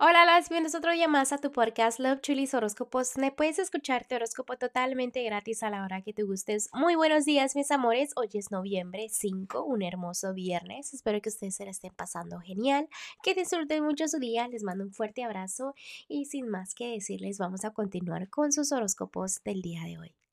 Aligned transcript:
Hola, 0.00 0.24
las 0.24 0.48
bienvenidos 0.48 0.74
otro 0.74 0.90
día 0.90 1.06
más 1.06 1.32
a 1.32 1.38
tu 1.38 1.52
podcast 1.52 2.00
Love 2.00 2.20
Chulis 2.20 2.52
Horóscopos. 2.52 3.16
Me 3.16 3.30
puedes 3.30 3.60
escuchar 3.60 4.04
tu 4.04 4.16
horóscopo 4.16 4.56
totalmente 4.56 5.22
gratis 5.22 5.62
a 5.62 5.70
la 5.70 5.84
hora 5.84 6.02
que 6.02 6.12
te 6.12 6.24
gustes. 6.24 6.68
Muy 6.72 6.96
buenos 6.96 7.24
días, 7.24 7.54
mis 7.54 7.70
amores. 7.70 8.10
Hoy 8.16 8.28
es 8.34 8.50
noviembre 8.50 9.06
5, 9.08 9.62
un 9.62 9.82
hermoso 9.82 10.34
viernes. 10.34 10.92
Espero 10.94 11.20
que 11.22 11.28
ustedes 11.28 11.54
se 11.54 11.64
la 11.64 11.70
estén 11.70 11.94
pasando 11.94 12.40
genial, 12.40 12.88
que 13.22 13.34
disfruten 13.34 13.84
mucho 13.84 14.08
su 14.08 14.18
día. 14.18 14.48
Les 14.48 14.64
mando 14.64 14.82
un 14.82 14.92
fuerte 14.92 15.22
abrazo 15.22 15.74
y 16.08 16.24
sin 16.24 16.48
más 16.48 16.74
que 16.74 16.88
decirles, 16.88 17.38
vamos 17.38 17.64
a 17.64 17.70
continuar 17.70 18.28
con 18.28 18.50
sus 18.50 18.72
horóscopos 18.72 19.44
del 19.44 19.62
día 19.62 19.84
de 19.84 19.98
hoy. 19.98 20.23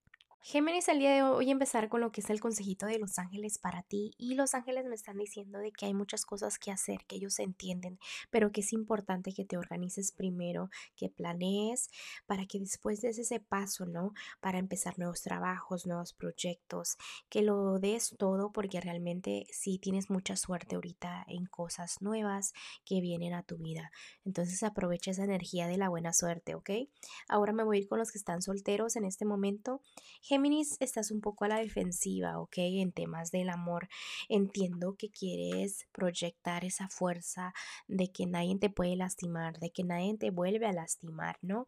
Géminis, 0.44 0.88
el 0.88 0.98
día 0.98 1.14
de 1.14 1.22
hoy 1.22 1.50
a 1.50 1.52
empezar 1.52 1.88
con 1.88 2.02
lo 2.02 2.12
que 2.12 2.22
es 2.22 2.30
el 2.32 2.40
consejito 2.40 2.88
de 2.88 2.98
los 2.98 3.20
ángeles 3.20 3.60
para 3.60 3.84
ti 3.84 4.16
y 4.18 4.34
los 4.34 4.56
ángeles 4.56 4.88
me 4.88 4.96
están 4.96 5.20
diciendo 5.20 5.60
de 5.60 5.72
que 5.72 5.86
hay 5.86 5.94
muchas 5.94 6.26
cosas 6.26 6.58
que 6.58 6.72
hacer, 6.72 7.06
que 7.06 7.18
ellos 7.18 7.38
entienden, 7.38 8.00
pero 8.32 8.52
que 8.52 8.62
es 8.62 8.74
importante 8.74 9.34
que 9.36 9.46
te 9.46 9.56
organices 9.56 10.12
primero, 10.12 10.72
que 10.96 11.10
planees 11.10 11.92
para 12.26 12.48
que 12.48 12.60
después 12.60 13.02
des 13.02 13.20
ese 13.20 13.40
paso, 13.40 13.86
¿no? 13.86 14.14
Para 14.40 14.58
empezar 14.58 14.98
nuevos 14.98 15.22
trabajos, 15.22 15.86
nuevos 15.86 16.14
proyectos, 16.14 16.98
que 17.30 17.44
lo 17.44 17.78
des 17.78 18.16
todo 18.18 18.52
porque 18.52 18.82
realmente 18.82 19.46
sí 19.52 19.78
tienes 19.78 20.10
mucha 20.10 20.36
suerte 20.36 20.74
ahorita 20.74 21.24
en 21.28 21.46
cosas 21.46 22.02
nuevas 22.02 22.54
que 22.84 23.00
vienen 23.00 23.36
a 23.36 23.44
tu 23.44 23.58
vida. 23.58 23.92
Entonces 24.26 24.64
aprovecha 24.64 25.12
esa 25.12 25.24
energía 25.24 25.68
de 25.68 25.78
la 25.78 25.90
buena 25.90 26.14
suerte, 26.14 26.56
¿ok? 26.56 26.72
Ahora 27.28 27.54
me 27.54 27.64
voy 27.64 27.78
a 27.78 27.82
ir 27.82 27.88
con 27.88 28.00
los 28.00 28.12
que 28.12 28.18
están 28.18 28.42
solteros 28.42 28.96
en 28.96 29.06
este 29.06 29.24
momento. 29.24 29.84
Géminis, 30.32 30.78
estás 30.80 31.12
un 31.12 31.20
poco 31.20 31.44
a 31.44 31.50
la 31.50 31.60
defensiva, 31.60 32.40
¿ok? 32.40 32.54
En 32.60 32.94
temas 32.94 33.32
del 33.32 33.50
amor. 33.50 33.90
Entiendo 34.30 34.96
que 34.98 35.10
quieres 35.10 35.90
proyectar 35.92 36.64
esa 36.64 36.88
fuerza 36.88 37.54
de 37.90 38.14
que 38.14 38.28
nadie 38.28 38.58
te 38.58 38.70
puede 38.70 38.96
lastimar, 38.96 39.60
de 39.60 39.72
que 39.72 39.84
nadie 39.84 40.16
te 40.18 40.30
vuelve 40.30 40.68
a 40.68 40.72
lastimar, 40.72 41.38
¿no? 41.42 41.68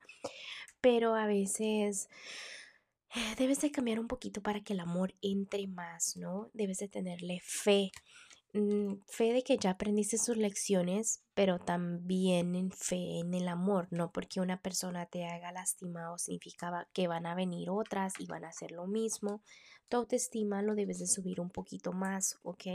Pero 0.79 1.13
a 1.13 1.25
veces 1.27 2.07
eh, 3.13 3.35
debes 3.37 3.59
de 3.59 3.73
cambiar 3.73 3.99
un 3.99 4.07
poquito 4.07 4.41
para 4.41 4.61
que 4.61 4.71
el 4.71 4.79
amor 4.79 5.13
entre 5.21 5.67
más, 5.67 6.15
¿no? 6.15 6.49
Debes 6.53 6.77
de 6.77 6.87
tenerle 6.87 7.41
fe 7.43 7.91
fe 9.07 9.33
de 9.33 9.43
que 9.43 9.57
ya 9.57 9.71
aprendiste 9.71 10.17
sus 10.17 10.37
lecciones, 10.37 11.23
pero 11.33 11.59
también 11.59 12.55
en 12.55 12.71
fe 12.71 13.19
en 13.19 13.33
el 13.33 13.47
amor, 13.47 13.87
no 13.89 14.11
porque 14.11 14.41
una 14.41 14.61
persona 14.61 15.07
te 15.07 15.25
haga 15.25 15.51
lastimado 15.51 16.17
significa 16.19 16.87
que 16.93 17.07
van 17.07 17.25
a 17.25 17.33
venir 17.35 17.69
otras 17.71 18.13
y 18.19 18.27
van 18.27 18.45
a 18.45 18.49
hacer 18.49 18.71
lo 18.71 18.85
mismo. 18.85 19.41
Tu 19.89 19.97
autoestima 19.97 20.61
lo 20.61 20.75
debes 20.75 20.99
de 20.99 21.07
subir 21.07 21.41
un 21.41 21.49
poquito 21.49 21.93
más, 21.93 22.37
¿ok? 22.43 22.65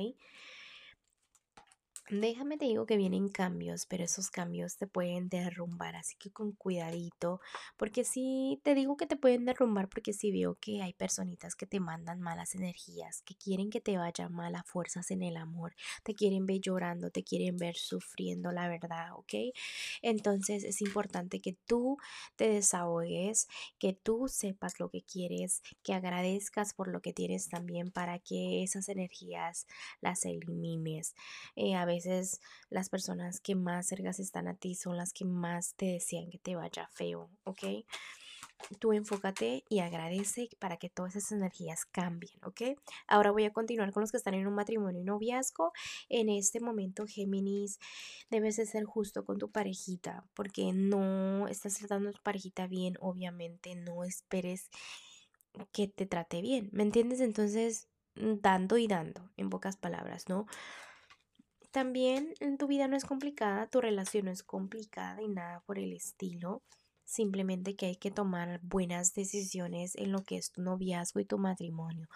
Déjame 2.10 2.56
te 2.56 2.64
digo 2.64 2.86
que 2.86 2.96
vienen 2.96 3.28
cambios, 3.28 3.84
pero 3.84 4.02
esos 4.02 4.30
cambios 4.30 4.78
te 4.78 4.86
pueden 4.86 5.28
derrumbar, 5.28 5.94
así 5.94 6.16
que 6.16 6.30
con 6.30 6.52
cuidadito, 6.52 7.38
porque 7.76 8.02
si 8.02 8.62
te 8.64 8.74
digo 8.74 8.96
que 8.96 9.06
te 9.06 9.16
pueden 9.16 9.44
derrumbar 9.44 9.90
porque 9.90 10.14
si 10.14 10.32
veo 10.32 10.54
que 10.58 10.80
hay 10.80 10.94
personitas 10.94 11.54
que 11.54 11.66
te 11.66 11.80
mandan 11.80 12.22
malas 12.22 12.54
energías, 12.54 13.20
que 13.26 13.34
quieren 13.34 13.68
que 13.68 13.82
te 13.82 13.98
vaya 13.98 14.30
mal 14.30 14.54
a 14.54 14.62
fuerzas 14.62 15.10
en 15.10 15.22
el 15.22 15.36
amor, 15.36 15.74
te 16.02 16.14
quieren 16.14 16.46
ver 16.46 16.60
llorando, 16.62 17.10
te 17.10 17.22
quieren 17.24 17.58
ver 17.58 17.76
sufriendo, 17.76 18.52
la 18.52 18.68
verdad, 18.68 19.12
¿ok? 19.12 19.34
Entonces 20.00 20.64
es 20.64 20.80
importante 20.80 21.40
que 21.42 21.58
tú 21.66 21.98
te 22.36 22.48
desahogues, 22.48 23.48
que 23.78 23.92
tú 23.92 24.28
sepas 24.28 24.80
lo 24.80 24.88
que 24.88 25.02
quieres, 25.02 25.60
que 25.82 25.92
agradezcas 25.92 26.72
por 26.72 26.88
lo 26.88 27.02
que 27.02 27.12
tienes 27.12 27.50
también 27.50 27.90
para 27.90 28.18
que 28.18 28.62
esas 28.62 28.88
energías 28.88 29.66
las 30.00 30.24
elimines. 30.24 31.14
Eh, 31.54 31.74
a 31.74 31.84
veces 31.84 31.97
las 32.70 32.88
personas 32.88 33.41
que 33.41 33.54
más 33.54 33.88
cercas 33.88 34.20
están 34.20 34.48
a 34.48 34.54
ti 34.54 34.74
son 34.74 34.96
las 34.96 35.12
que 35.12 35.24
más 35.24 35.74
te 35.74 35.86
desean 35.86 36.30
que 36.30 36.38
te 36.38 36.56
vaya 36.56 36.88
feo, 36.92 37.30
¿ok? 37.44 37.64
Tú 38.80 38.92
enfócate 38.92 39.64
y 39.68 39.78
agradece 39.78 40.48
para 40.58 40.76
que 40.78 40.91
todas 40.91 41.14
esas 41.14 41.32
energías 41.32 41.84
cambien, 41.86 42.38
¿ok? 42.44 42.78
Ahora 43.06 43.31
voy 43.31 43.44
a 43.44 43.53
continuar 43.53 43.92
con 43.92 44.00
los 44.00 44.10
que 44.10 44.16
están 44.16 44.34
en 44.34 44.47
un 44.47 44.54
matrimonio 44.54 45.00
y 45.00 45.04
noviazgo. 45.04 45.72
En 46.09 46.28
este 46.28 46.60
momento, 46.60 47.06
Géminis, 47.06 47.78
debes 48.30 48.56
de 48.56 48.66
ser 48.66 48.84
justo 48.84 49.25
con 49.25 49.38
tu 49.38 49.50
parejita, 49.50 50.25
porque 50.34 50.72
no 50.72 51.47
estás 51.47 51.75
tratando 51.78 52.10
a 52.10 52.12
tu 52.12 52.22
parejita 52.22 52.66
bien, 52.66 52.97
obviamente 53.00 53.76
no 53.76 54.04
esperes 54.04 54.70
que 55.72 55.88
te 55.88 56.06
trate 56.06 56.42
bien, 56.42 56.69
¿me 56.72 56.82
entiendes? 56.82 57.20
Entonces, 57.20 57.88
dando 58.16 58.76
y 58.76 58.86
dando, 58.86 59.30
en 59.36 59.50
pocas 59.50 59.76
palabras, 59.76 60.28
¿no? 60.28 60.47
También 61.78 62.34
tu 62.59 62.66
vida 62.66 62.89
no 62.89 62.97
es 62.97 63.05
complicada, 63.05 63.69
tu 63.69 63.81
relación 63.81 64.25
no 64.25 64.33
es 64.33 64.43
complicada 64.43 65.22
y 65.22 65.28
nada 65.28 65.61
por 65.65 65.78
el 65.78 65.93
estilo. 65.93 66.61
Simplemente 67.05 67.77
que 67.77 67.87
hay 67.87 67.94
que 67.94 68.11
tomar 68.11 68.59
buenas 68.65 69.15
decisiones 69.15 69.94
en 69.94 70.11
lo 70.11 70.25
que 70.25 70.39
es 70.39 70.50
tu 70.50 70.61
noviazgo 70.61 71.21
y 71.21 71.25
tu 71.25 71.39
matrimonio. 71.39 72.09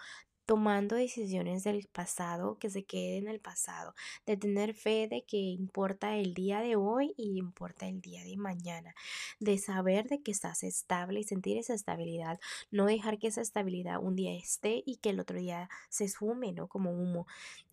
Tomando 0.45 0.97
decisiones 0.97 1.63
del 1.63 1.87
pasado 1.87 2.57
que 2.59 2.69
se 2.69 2.83
queden 2.83 3.23
en 3.23 3.29
el 3.29 3.39
pasado, 3.39 3.95
de 4.25 4.35
tener 4.35 4.73
fe 4.73 5.07
de 5.09 5.23
que 5.23 5.37
importa 5.37 6.17
el 6.17 6.33
día 6.33 6.59
de 6.59 6.75
hoy 6.75 7.13
y 7.15 7.37
importa 7.37 7.87
el 7.87 8.01
día 8.01 8.25
de 8.25 8.35
mañana, 8.35 8.93
de 9.39 9.57
saber 9.57 10.09
de 10.09 10.21
que 10.21 10.31
estás 10.31 10.63
estable 10.63 11.21
y 11.21 11.23
sentir 11.23 11.57
esa 11.57 11.73
estabilidad, 11.73 12.37
no 12.69 12.85
dejar 12.85 13.17
que 13.17 13.27
esa 13.27 13.39
estabilidad 13.39 14.03
un 14.03 14.17
día 14.17 14.35
esté 14.35 14.83
y 14.85 14.97
que 14.97 15.11
el 15.11 15.21
otro 15.21 15.37
día 15.37 15.69
se 15.87 16.03
esfume, 16.03 16.51
¿no? 16.51 16.67
Como 16.67 16.91
humo, 16.91 17.25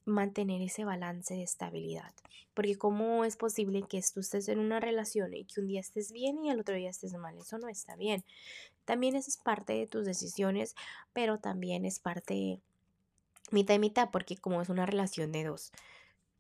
mantener 0.05 0.63
ese 0.63 0.85
balance 0.85 1.35
de 1.35 1.43
estabilidad, 1.43 2.13
porque 2.55 2.77
cómo 2.77 3.25
es 3.25 3.37
posible 3.37 3.83
que 3.89 4.03
tú 4.13 4.21
estés 4.21 4.49
en 4.49 4.59
una 4.59 4.81
relación 4.81 5.35
y 5.35 5.45
que 5.45 5.61
un 5.61 5.69
día 5.69 5.81
estés 5.81 6.13
bien 6.13 6.45
y 6.45 6.51
el 6.51 6.61
otro 6.61 6.75
día 6.75 6.91
estés 6.91 7.15
mal, 7.15 7.37
eso 7.39 7.59
no 7.59 7.69
está 7.69 7.97
bien. 7.97 8.25
También 8.85 9.15
eso 9.15 9.29
es 9.29 9.37
parte 9.37 9.75
de 9.75 9.87
tus 9.87 10.05
decisiones, 10.05 10.75
pero 11.13 11.39
también 11.39 11.85
es 11.85 11.99
parte 11.99 12.61
mitad 13.51 13.75
y 13.75 13.79
mitad, 13.79 14.11
porque 14.11 14.37
como 14.37 14.63
es 14.63 14.69
una 14.69 14.87
relación 14.87 15.33
de 15.33 15.45
dos 15.45 15.73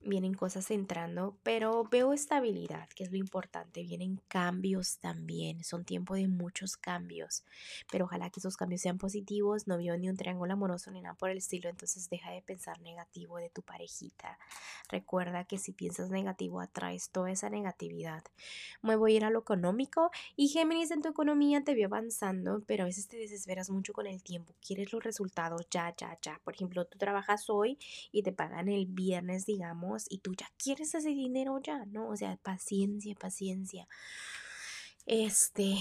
vienen 0.02 0.34
cosas 0.34 0.70
entrando, 0.70 1.36
pero 1.42 1.84
veo 1.84 2.12
estabilidad, 2.12 2.88
que 2.90 3.04
es 3.04 3.10
lo 3.10 3.18
importante. 3.18 3.82
Vienen 3.82 4.20
cambios 4.28 4.98
también, 4.98 5.62
son 5.62 5.84
tiempo 5.84 6.14
de 6.14 6.26
muchos 6.26 6.76
cambios, 6.76 7.44
pero 7.90 8.06
ojalá 8.06 8.30
que 8.30 8.40
esos 8.40 8.56
cambios 8.56 8.80
sean 8.80 8.98
positivos. 8.98 9.66
No 9.66 9.76
veo 9.76 9.96
ni 9.98 10.08
un 10.08 10.16
triángulo 10.16 10.52
amoroso 10.52 10.90
ni 10.90 11.02
nada 11.02 11.14
por 11.14 11.30
el 11.30 11.38
estilo, 11.38 11.68
entonces 11.68 12.08
deja 12.08 12.30
de 12.30 12.42
pensar 12.42 12.80
negativo 12.80 13.38
de 13.38 13.50
tu 13.50 13.62
parejita. 13.62 14.38
Recuerda 14.88 15.44
que 15.44 15.58
si 15.58 15.72
piensas 15.72 16.10
negativo, 16.10 16.60
atraes 16.60 17.10
toda 17.10 17.30
esa 17.30 17.50
negatividad. 17.50 18.24
Me 18.82 18.96
voy 18.96 19.14
a 19.14 19.16
ir 19.16 19.24
a 19.24 19.30
lo 19.30 19.40
económico 19.40 20.10
y 20.34 20.48
Géminis 20.48 20.90
en 20.90 21.02
tu 21.02 21.08
economía 21.10 21.62
te 21.62 21.74
veo 21.74 21.86
avanzando, 21.86 22.62
pero 22.66 22.84
a 22.84 22.86
veces 22.86 23.06
te 23.06 23.16
desesperas 23.16 23.70
mucho 23.70 23.92
con 23.92 24.06
el 24.06 24.22
tiempo. 24.22 24.54
Quieres 24.66 24.92
los 24.92 25.04
resultados 25.04 25.66
ya, 25.70 25.94
ya, 25.96 26.18
ya. 26.22 26.40
Por 26.42 26.54
ejemplo, 26.54 26.86
tú 26.86 26.98
trabajas 26.98 27.50
hoy 27.50 27.78
y 28.12 28.22
te 28.22 28.32
pagan 28.32 28.68
el 28.68 28.86
viernes, 28.86 29.44
digamos 29.46 29.89
y 30.08 30.18
tú 30.18 30.34
ya 30.34 30.48
quieres 30.56 30.94
ese 30.94 31.10
dinero 31.10 31.60
ya, 31.62 31.84
¿no? 31.86 32.08
O 32.08 32.16
sea, 32.16 32.36
paciencia, 32.42 33.14
paciencia. 33.14 33.86
Este, 35.06 35.76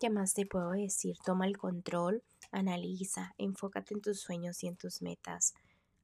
¿qué 0.00 0.10
más 0.10 0.34
te 0.34 0.46
puedo 0.46 0.70
decir? 0.70 1.16
Toma 1.24 1.46
el 1.46 1.56
control, 1.58 2.22
analiza, 2.50 3.34
enfócate 3.38 3.94
en 3.94 4.00
tus 4.00 4.20
sueños 4.20 4.62
y 4.62 4.68
en 4.68 4.76
tus 4.76 5.02
metas. 5.02 5.54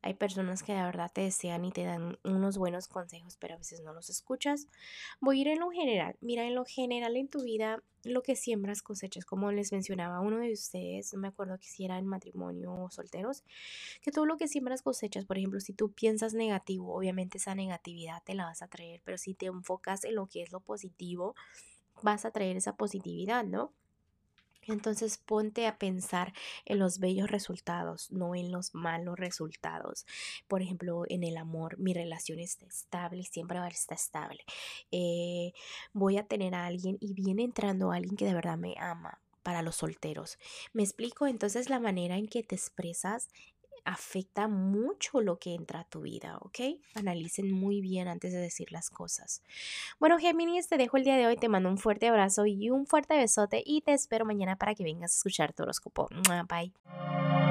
Hay 0.07 0.13
personas 0.13 0.63
que 0.63 0.75
de 0.75 0.83
verdad 0.83 1.11
te 1.11 1.23
desean 1.23 1.65
y 1.65 1.73
te 1.73 1.83
dan 1.83 2.19
unos 2.25 2.59
buenos 2.59 2.89
consejos, 2.89 3.39
pero 3.39 3.55
a 3.55 3.57
veces 3.57 3.81
no 3.81 3.95
los 3.95 4.11
escuchas. 4.11 4.69
Voy 5.19 5.39
a 5.39 5.41
ir 5.41 5.49
en 5.49 5.61
lo 5.61 5.71
general. 5.71 6.15
Mira, 6.21 6.45
en 6.45 6.55
lo 6.55 6.67
general 6.67 7.17
en 7.17 7.29
tu 7.29 7.43
vida, 7.43 7.83
lo 8.03 8.23
que 8.23 8.37
siembras 8.37 8.83
cosechas, 8.83 9.25
como 9.25 9.51
les 9.51 9.73
mencionaba 9.73 10.21
uno 10.21 10.41
de 10.41 10.53
ustedes, 10.53 11.15
no 11.15 11.21
me 11.21 11.29
acuerdo 11.29 11.59
que 11.59 11.69
si 11.69 11.87
era 11.87 11.97
en 11.97 12.07
matrimonio 12.07 12.75
o 12.75 12.91
solteros, 12.91 13.45
que 14.03 14.11
todo 14.11 14.27
lo 14.27 14.37
que 14.37 14.47
siembras 14.47 14.83
cosechas, 14.83 15.25
por 15.25 15.39
ejemplo, 15.39 15.59
si 15.61 15.73
tú 15.73 15.91
piensas 15.91 16.35
negativo, 16.35 16.95
obviamente 16.95 17.39
esa 17.39 17.55
negatividad 17.55 18.23
te 18.25 18.35
la 18.35 18.45
vas 18.45 18.61
a 18.61 18.69
traer, 18.69 19.01
pero 19.07 19.17
si 19.17 19.33
te 19.33 19.47
enfocas 19.47 20.05
en 20.05 20.17
lo 20.17 20.27
que 20.27 20.43
es 20.43 20.53
lo 20.53 20.61
positivo, 20.61 21.35
vas 22.03 22.27
a 22.27 22.31
traer 22.31 22.59
esa 22.59 22.77
positividad, 22.77 23.43
¿no? 23.43 23.73
Entonces 24.67 25.19
ponte 25.19 25.67
a 25.67 25.79
pensar 25.79 26.33
en 26.65 26.79
los 26.79 26.99
bellos 26.99 27.31
resultados, 27.31 28.11
no 28.11 28.35
en 28.35 28.53
los 28.53 28.75
malos 28.75 29.19
resultados. 29.19 30.07
Por 30.49 30.63
ejemplo, 30.63 31.05
en 31.09 31.25
el 31.25 31.37
amor, 31.37 31.79
mi 31.79 31.95
relación 31.95 32.39
está 32.39 32.67
estable, 32.67 33.25
siempre 33.25 33.59
va 33.59 33.67
a 33.67 33.69
estar 33.69 33.97
estable. 33.97 34.45
Eh, 34.91 35.53
voy 35.93 36.19
a 36.19 36.27
tener 36.27 36.55
a 36.55 36.67
alguien 36.67 36.97
y 37.01 37.15
viene 37.15 37.45
entrando 37.45 37.93
alguien 37.93 38.17
que 38.17 38.27
de 38.27 38.35
verdad 38.35 38.59
me 38.59 38.75
ama 38.79 39.21
para 39.43 39.63
los 39.63 39.77
solteros. 39.77 40.39
Me 40.73 40.83
explico, 40.83 41.27
entonces 41.27 41.71
la 41.71 41.79
manera 41.79 42.17
en 42.17 42.27
que 42.27 42.43
te 42.43 42.57
expresas 42.57 43.29
afecta 43.85 44.49
mucho 44.49 45.21
lo 45.21 45.39
que 45.39 45.55
entra 45.55 45.81
a 45.81 45.85
tu 45.85 46.03
vida, 46.03 46.39
¿ok? 46.41 46.81
Analicen 46.95 47.53
muy 47.53 47.81
bien 47.81 48.09
antes 48.09 48.33
de 48.33 48.39
decir 48.39 48.73
las 48.73 48.91
cosas. 48.91 49.43
Bueno, 50.01 50.19
Géminis, 50.19 50.69
te 50.69 50.77
dejo 50.77 50.97
el 50.97 51.05
día 51.05 51.17
de 51.17 51.27
hoy, 51.27 51.37
te 51.37 51.49
mando 51.49 51.69
un 51.69 51.79
fuerte 51.79 52.09
abrazo 52.09 52.47
y 52.47 52.71
un 52.71 52.87
fuerte 52.87 53.17
besote 53.17 53.63
y 53.65 53.83
te 53.83 53.93
espero 53.93 54.25
mañana 54.25 54.57
para 54.57 54.75
que 54.75 54.85
vengas 54.85 55.13
a 55.13 55.17
escuchar 55.17 55.53
tu 55.53 55.63
horóscopo. 55.63 56.09
Bye. 56.49 57.44